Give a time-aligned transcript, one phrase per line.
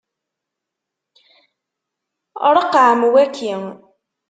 [2.53, 3.51] Ṛeqqɛem waki.